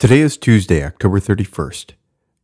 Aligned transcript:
Today 0.00 0.20
is 0.20 0.38
Tuesday, 0.38 0.82
October 0.82 1.20
31st. 1.20 1.90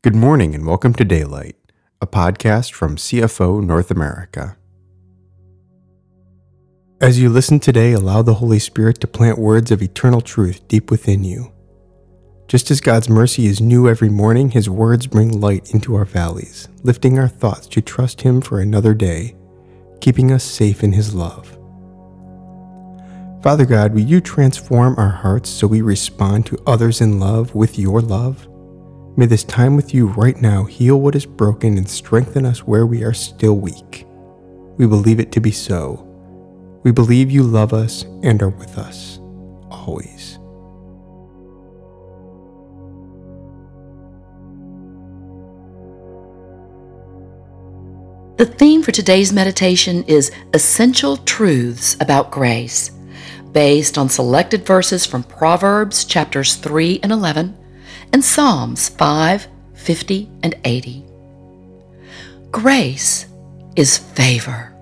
Good 0.03 0.15
morning 0.15 0.55
and 0.55 0.67
welcome 0.67 0.93
to 0.93 1.07
Daylight, 1.07 1.57
a 2.03 2.07
podcast 2.07 2.73
from 2.73 2.97
CFO 2.97 3.65
North 3.65 3.91
America. 3.91 4.59
As 7.01 7.19
you 7.19 7.31
listen 7.31 7.59
today, 7.59 7.93
allow 7.93 8.21
the 8.21 8.35
Holy 8.35 8.59
Spirit 8.59 9.01
to 9.01 9.07
plant 9.07 9.39
words 9.39 9.71
of 9.71 9.81
eternal 9.81 10.21
truth 10.21 10.69
deep 10.69 10.91
within 10.91 11.25
you. 11.25 11.51
Just 12.47 12.71
as 12.71 12.83
God's 12.83 13.09
mercy 13.09 13.47
is 13.47 13.59
new 13.59 13.89
every 13.89 14.11
morning, 14.11 14.51
His 14.51 14.69
words 14.69 15.07
bring 15.07 15.41
light 15.41 15.73
into 15.73 15.95
our 15.95 16.05
valleys, 16.05 16.69
lifting 16.83 17.19
our 17.19 17.27
thoughts 17.27 17.67
to 17.69 17.81
trust 17.81 18.21
Him 18.21 18.43
for 18.43 18.61
another 18.61 18.93
day, 18.93 19.35
keeping 20.03 20.31
us 20.31 20.45
safe 20.45 20.85
in 20.85 20.93
His 20.93 21.15
love. 21.15 21.57
Father 23.47 23.65
God, 23.65 23.95
will 23.95 24.01
you 24.01 24.21
transform 24.21 24.97
our 24.99 25.09
hearts 25.09 25.49
so 25.49 25.69
we 25.69 25.81
respond 25.81 26.47
to 26.47 26.61
others 26.67 27.01
in 27.01 27.21
love 27.21 27.55
with 27.55 27.79
your 27.79 28.01
love? 28.01 28.49
May 29.17 29.27
this 29.27 29.45
time 29.45 29.77
with 29.77 29.95
you 29.95 30.09
right 30.09 30.37
now 30.37 30.65
heal 30.65 31.01
what 31.01 31.15
is 31.15 31.27
broken 31.27 31.79
and 31.79 31.89
strengthen 31.89 32.45
us 32.45 32.67
where 32.67 32.87
we 32.87 33.05
are 33.05 33.13
still 33.13 33.55
weak. 33.55 34.05
We 34.79 34.89
believe 34.89 35.21
it 35.21 35.31
to 35.31 35.41
be 35.41 35.53
so. 35.53 36.03
We 36.83 36.91
believe 36.91 37.31
you 37.31 37.45
love 37.45 37.73
us 37.73 38.03
and 38.25 38.43
are 38.43 38.49
with 38.49 38.79
us, 38.79 39.21
always. 39.71 40.41
The 48.39 48.53
theme 48.59 48.83
for 48.83 48.91
today's 48.91 49.33
meditation 49.33 50.03
is 50.09 50.33
Essential 50.53 51.19
Truths 51.19 51.97
About 52.01 52.33
Grace 52.33 52.91
based 53.57 53.97
on 53.97 54.07
selected 54.07 54.67
verses 54.67 55.07
from 55.07 55.23
Proverbs 55.23 56.05
chapters 56.05 56.57
3 56.57 57.01
and 57.03 57.11
11 57.11 57.57
and 58.13 58.23
Psalms 58.23 58.91
5, 58.91 59.49
50, 59.73 60.31
and 60.43 60.55
80. 60.63 61.03
Grace 62.51 63.25
is 63.75 63.97
favor. 63.97 64.77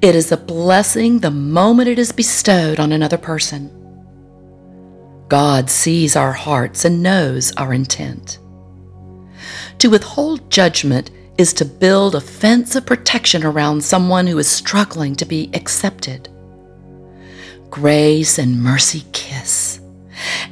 It 0.00 0.14
is 0.14 0.32
a 0.32 0.38
blessing 0.38 1.18
the 1.18 1.30
moment 1.30 1.90
it 1.90 1.98
is 1.98 2.10
bestowed 2.10 2.80
on 2.80 2.90
another 2.90 3.18
person. 3.18 3.68
God 5.28 5.68
sees 5.68 6.16
our 6.16 6.32
hearts 6.32 6.86
and 6.86 7.02
knows 7.02 7.52
our 7.58 7.74
intent. 7.74 8.38
To 9.80 9.90
withhold 9.90 10.50
judgment 10.50 11.10
is 11.36 11.52
to 11.52 11.66
build 11.66 12.14
a 12.14 12.20
fence 12.22 12.76
of 12.76 12.86
protection 12.86 13.44
around 13.44 13.84
someone 13.84 14.26
who 14.26 14.38
is 14.38 14.48
struggling 14.48 15.14
to 15.16 15.26
be 15.26 15.50
accepted 15.52 16.30
grace 17.70 18.38
and 18.38 18.62
mercy 18.62 19.04
kiss, 19.12 19.80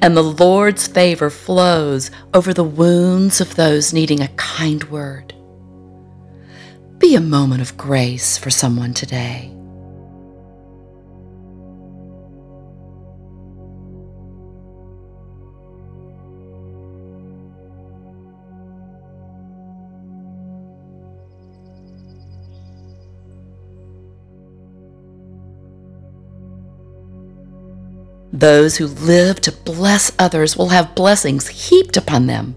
and 0.03 0.17
the 0.17 0.23
Lord's 0.23 0.87
favor 0.87 1.31
flows 1.31 2.11
over 2.35 2.53
the 2.53 2.65
wounds 2.65 3.41
of 3.41 3.55
those 3.55 3.93
needing 3.93 4.21
a 4.21 4.29
kind 4.37 4.85
word. 4.85 5.35
Be 6.99 7.15
a 7.15 7.21
moment 7.21 7.63
of 7.63 7.77
grace 7.77 8.39
for 8.39 8.51
someone 8.51 8.95
today. 8.95 9.56
Those 28.37 28.77
who 28.77 28.87
live 28.87 29.41
to 29.43 29.53
bless 29.53 30.13
others 30.19 30.59
will 30.59 30.69
have 30.69 30.95
blessings 30.95 31.49
heaped 31.49 31.97
upon 31.97 32.27
them. 32.27 32.55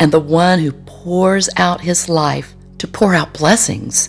And 0.00 0.10
the 0.10 0.18
one 0.18 0.60
who 0.60 0.72
pours 0.72 1.50
out 1.58 1.82
his 1.82 2.08
life 2.08 2.54
to 2.78 2.88
pour 2.88 3.14
out 3.14 3.34
blessings 3.34 4.08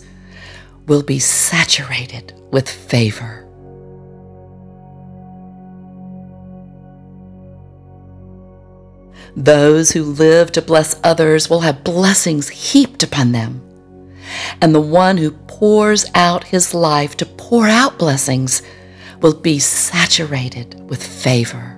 will 0.88 1.04
be 1.04 1.20
saturated 1.20 2.34
with 2.50 2.70
favor. 2.70 3.46
Those 9.36 9.92
who 9.92 10.04
live 10.04 10.54
to 10.54 10.62
bless 10.62 10.98
others 11.04 11.50
will 11.50 11.60
have 11.60 11.84
blessings 11.84 12.48
heaped 12.48 13.04
upon 13.04 13.34
them. 13.34 13.62
And 14.62 14.74
the 14.74 14.80
one 14.80 15.18
who 15.18 15.32
pours 15.32 16.06
out 16.16 16.46
his 16.46 16.74
life 16.74 17.18
to 17.18 17.26
pour 17.26 17.68
out 17.68 18.00
blessings 18.00 18.62
will 19.22 19.34
be 19.34 19.60
saturated 19.60 20.90
with 20.90 21.06
favor. 21.06 21.75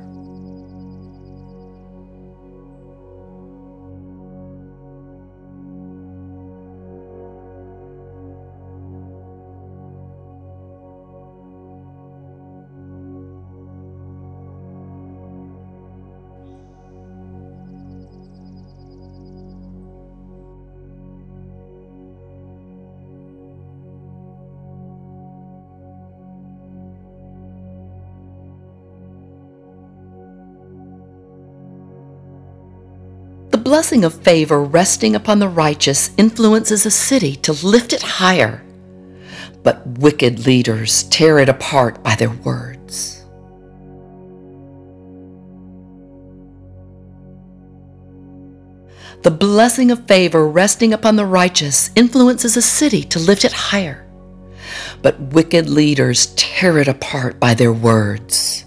Blessing 33.67 34.05
of 34.05 34.13
favor 34.23 34.63
resting 34.63 35.13
upon 35.13 35.39
the 35.39 35.49
righteous 35.49 36.11
influences 36.15 36.85
a 36.85 36.89
city 36.89 37.35
to 37.35 37.51
lift 37.67 37.91
it 37.91 38.01
higher, 38.01 38.63
but 39.61 39.85
wicked 39.85 40.45
leaders 40.45 41.03
tear 41.09 41.37
it 41.39 41.49
apart 41.49 42.01
by 42.01 42.15
their 42.15 42.29
words. 42.29 43.25
The 49.23 49.31
blessing 49.31 49.91
of 49.91 50.07
favor 50.07 50.47
resting 50.47 50.93
upon 50.93 51.17
the 51.17 51.25
righteous 51.25 51.91
influences 51.93 52.55
a 52.55 52.61
city 52.61 53.03
to 53.03 53.19
lift 53.19 53.43
it 53.43 53.51
higher, 53.51 54.07
but 55.01 55.19
wicked 55.19 55.69
leaders 55.69 56.27
tear 56.37 56.77
it 56.77 56.87
apart 56.87 57.37
by 57.37 57.53
their 57.53 57.73
words. 57.73 58.63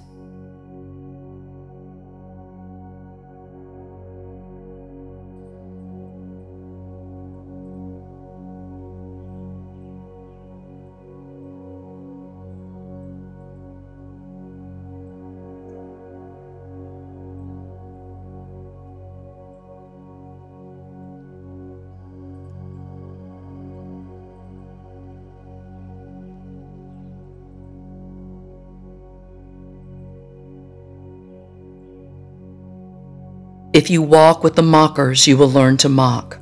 If 33.81 33.89
you 33.89 34.03
walk 34.03 34.45
with 34.45 34.57
the 34.57 34.63
mockers, 34.63 35.27
you 35.27 35.39
will 35.39 35.51
learn 35.51 35.79
to 35.79 35.89
mock. 35.89 36.39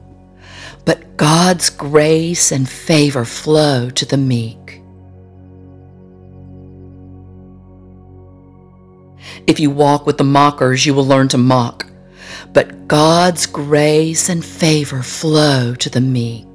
But 0.85 1.17
God's 1.17 1.71
grace 1.71 2.51
and 2.51 2.69
favor 2.69 3.25
flow 3.25 3.91
to 3.91 4.05
the 4.05 4.17
meek. 4.17 4.83
If 9.47 9.61
you 9.61 9.71
walk 9.71 10.05
with 10.05 10.19
the 10.19 10.25
mockers, 10.25 10.85
you 10.85 10.95
will 10.95 11.07
learn 11.07 11.29
to 11.29 11.39
mock. 11.39 11.87
But 12.53 12.89
God's 12.89 13.47
grace 13.47 14.29
and 14.29 14.45
favor 14.45 15.05
flow 15.05 15.77
to 15.77 15.89
the 15.89 16.01
meek. 16.01 16.48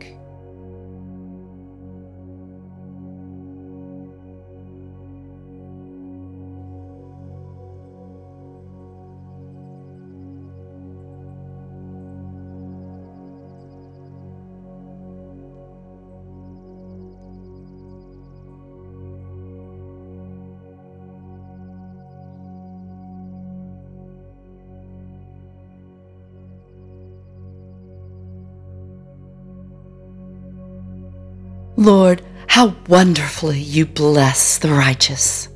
Lord, 31.83 32.21
how 32.47 32.77
wonderfully 32.87 33.59
you 33.59 33.85
bless 33.85 34.57
the 34.57 34.69
righteous. 34.69 35.49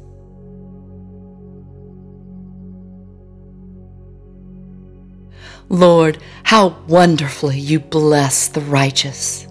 Lord, 5.70 6.22
how 6.44 6.80
wonderfully 6.86 7.58
you 7.58 7.80
bless 7.80 8.50
the 8.50 8.60
righteous. 8.60 9.47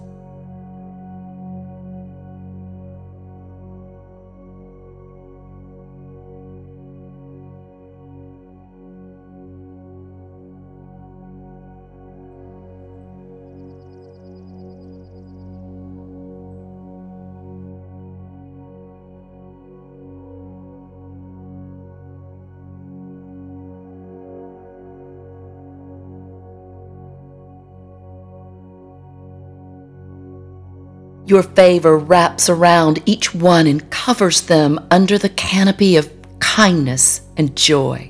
Your 31.27 31.43
favor 31.43 31.97
wraps 31.97 32.49
around 32.49 33.03
each 33.05 33.35
one 33.35 33.67
and 33.67 33.89
covers 33.89 34.43
them 34.43 34.79
under 34.89 35.17
the 35.17 35.27
canopy 35.27 35.97
of 35.97 36.09
kindness 36.39 37.19
and 37.35 37.53
joy. 37.53 38.09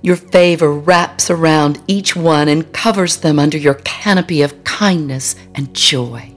Your 0.00 0.16
favor 0.16 0.72
wraps 0.72 1.30
around 1.30 1.82
each 1.86 2.16
one 2.16 2.48
and 2.48 2.72
covers 2.72 3.18
them 3.18 3.38
under 3.38 3.58
your 3.58 3.74
canopy 3.84 4.40
of 4.40 4.64
kindness 4.64 5.36
and 5.54 5.74
joy. 5.74 6.35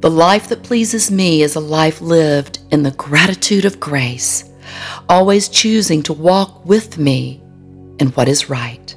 The 0.00 0.10
life 0.10 0.48
that 0.48 0.62
pleases 0.62 1.10
me 1.10 1.42
is 1.42 1.56
a 1.56 1.60
life 1.60 2.00
lived 2.00 2.60
in 2.70 2.82
the 2.82 2.90
gratitude 2.92 3.66
of 3.66 3.78
grace, 3.78 4.50
always 5.10 5.46
choosing 5.46 6.02
to 6.04 6.14
walk 6.14 6.64
with 6.64 6.96
me 6.96 7.42
in 7.98 8.08
what 8.12 8.26
is 8.26 8.48
right. 8.48 8.96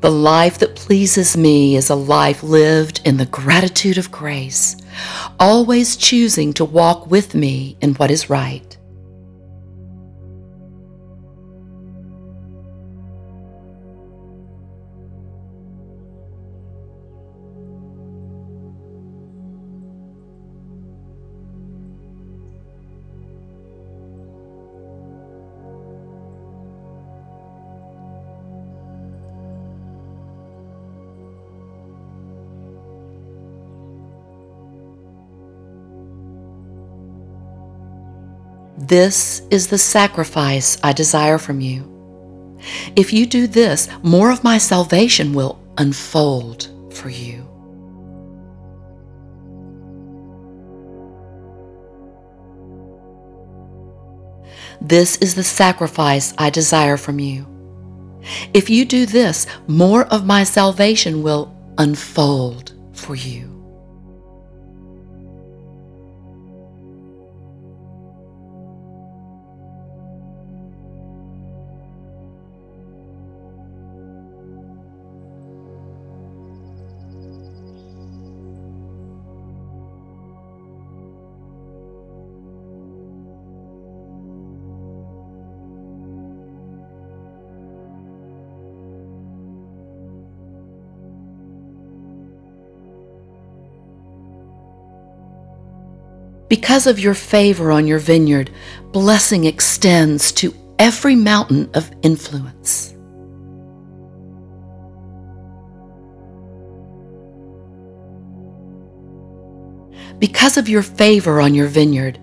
The 0.00 0.10
life 0.10 0.58
that 0.58 0.74
pleases 0.74 1.36
me 1.36 1.76
is 1.76 1.88
a 1.88 1.94
life 1.94 2.42
lived 2.42 3.02
in 3.04 3.18
the 3.18 3.26
gratitude 3.26 3.98
of 3.98 4.10
grace, 4.10 4.76
always 5.38 5.94
choosing 5.94 6.52
to 6.54 6.64
walk 6.64 7.08
with 7.08 7.36
me 7.36 7.76
in 7.80 7.94
what 7.94 8.10
is 8.10 8.28
right. 8.28 8.76
This 38.82 39.42
is 39.48 39.68
the 39.68 39.78
sacrifice 39.78 40.76
I 40.82 40.92
desire 40.92 41.38
from 41.38 41.60
you. 41.60 42.58
If 42.96 43.12
you 43.12 43.26
do 43.26 43.46
this, 43.46 43.88
more 44.02 44.32
of 44.32 44.42
my 44.42 44.58
salvation 44.58 45.34
will 45.34 45.62
unfold 45.78 46.68
for 46.92 47.08
you. 47.08 47.48
This 54.80 55.16
is 55.18 55.36
the 55.36 55.44
sacrifice 55.44 56.34
I 56.36 56.50
desire 56.50 56.96
from 56.96 57.20
you. 57.20 57.46
If 58.52 58.68
you 58.68 58.84
do 58.84 59.06
this, 59.06 59.46
more 59.68 60.06
of 60.06 60.26
my 60.26 60.42
salvation 60.42 61.22
will 61.22 61.54
unfold 61.78 62.72
for 62.94 63.14
you. 63.14 63.51
Because 96.52 96.86
of 96.86 96.98
your 96.98 97.14
favor 97.14 97.72
on 97.72 97.86
your 97.86 97.98
vineyard, 97.98 98.50
blessing 98.92 99.46
extends 99.46 100.30
to 100.32 100.54
every 100.78 101.16
mountain 101.16 101.70
of 101.72 101.90
influence. 102.02 102.90
Because 110.18 110.58
of 110.58 110.68
your 110.68 110.82
favor 110.82 111.40
on 111.40 111.54
your 111.54 111.68
vineyard, 111.68 112.20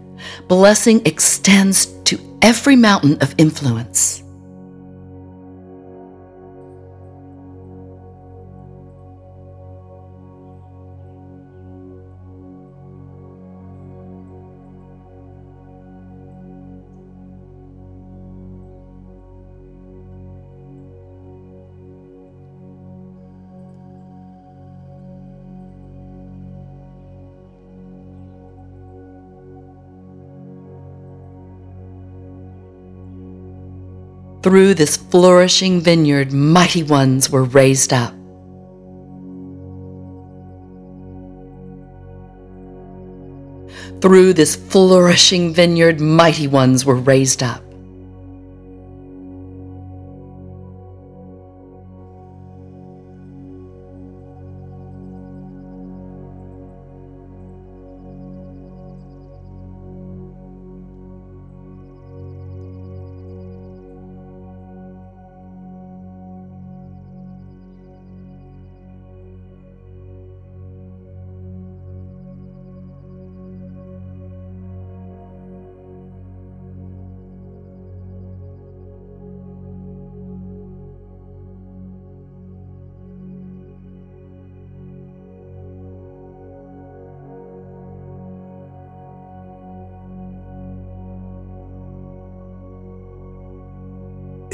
blessing 0.47 1.01
extends 1.07 1.87
to 2.03 2.19
every 2.43 2.75
mountain 2.75 3.17
of 3.23 3.33
influence. 3.39 4.21
Through 34.41 34.75
this 34.75 34.95
flourishing 34.95 35.81
vineyard, 35.81 36.31
mighty 36.31 36.81
ones 36.81 37.29
were 37.29 37.43
raised 37.43 37.91
up. 37.91 38.13
Through 44.01 44.33
this 44.33 44.55
flourishing 44.55 45.53
vineyard, 45.53 45.99
mighty 45.99 46.47
ones 46.47 46.85
were 46.85 46.95
raised 46.95 47.43
up. 47.43 47.68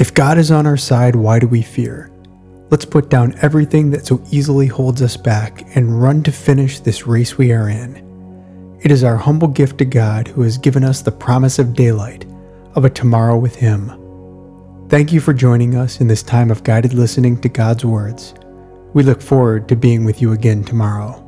If 0.06 0.14
God 0.14 0.38
is 0.38 0.52
on 0.52 0.68
our 0.68 0.76
side, 0.76 1.16
why 1.16 1.40
do 1.40 1.48
we 1.48 1.62
fear? 1.62 2.12
Let's 2.70 2.84
put 2.84 3.10
down 3.10 3.36
everything 3.42 3.90
that 3.90 4.06
so 4.06 4.22
easily 4.30 4.68
holds 4.68 5.02
us 5.02 5.16
back 5.16 5.66
and 5.76 6.00
run 6.00 6.22
to 6.22 6.30
finish 6.30 6.78
this 6.78 7.08
race 7.08 7.36
we 7.36 7.50
are 7.50 7.68
in. 7.68 8.78
It 8.84 8.92
is 8.92 9.02
our 9.02 9.16
humble 9.16 9.48
gift 9.48 9.78
to 9.78 9.84
God 9.84 10.28
who 10.28 10.42
has 10.42 10.58
given 10.58 10.84
us 10.84 11.02
the 11.02 11.10
promise 11.10 11.58
of 11.58 11.74
daylight, 11.74 12.24
of 12.76 12.84
a 12.84 12.88
tomorrow 12.88 13.36
with 13.36 13.56
Him. 13.56 13.88
Thank 14.88 15.12
you 15.12 15.18
for 15.18 15.34
joining 15.34 15.74
us 15.74 16.00
in 16.00 16.06
this 16.06 16.22
time 16.22 16.52
of 16.52 16.62
guided 16.62 16.94
listening 16.94 17.40
to 17.40 17.48
God's 17.48 17.84
words. 17.84 18.32
We 18.94 19.02
look 19.02 19.20
forward 19.20 19.68
to 19.70 19.74
being 19.74 20.04
with 20.04 20.22
you 20.22 20.30
again 20.30 20.62
tomorrow. 20.62 21.25